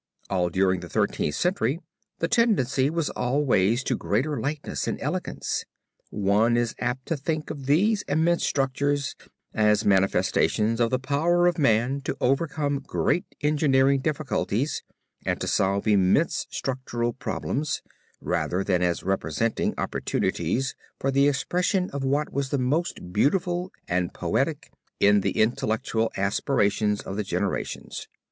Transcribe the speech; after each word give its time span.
All 0.31 0.49
during 0.49 0.79
the 0.79 0.89
Thirteenth 0.89 1.35
Century 1.35 1.79
the 2.17 2.27
tendency 2.27 2.89
was 2.89 3.11
always 3.11 3.83
to 3.83 3.95
greater 3.95 4.39
lightness 4.39 4.87
and 4.87 4.99
elegance. 4.99 5.63
One 6.09 6.57
is 6.57 6.73
apt 6.79 7.05
to 7.05 7.15
think 7.15 7.51
of 7.51 7.67
these 7.67 8.01
immense 8.07 8.43
structures 8.43 9.15
as 9.53 9.85
manifestations 9.85 10.79
of 10.79 10.89
the 10.89 10.97
power 10.97 11.45
of 11.45 11.59
man 11.59 12.01
to 12.05 12.17
overcome 12.19 12.79
great 12.79 13.25
engineering 13.41 13.99
difficulties 13.99 14.81
and 15.23 15.39
to 15.39 15.47
solve 15.47 15.87
immense 15.87 16.47
structural 16.49 17.13
problems, 17.13 17.83
rather 18.19 18.63
than 18.63 18.81
as 18.81 19.03
representing 19.03 19.75
opportunities 19.77 20.73
for 20.99 21.11
the 21.11 21.27
expression 21.27 21.91
of 21.91 22.03
what 22.03 22.33
was 22.33 22.51
most 22.53 23.13
beautiful 23.13 23.71
and 23.87 24.15
poetic 24.15 24.71
in 24.99 25.21
the 25.21 25.39
intellectual 25.39 26.11
aspirations 26.17 27.01
of 27.01 27.17
the 27.17 27.23
generations. 27.23 28.07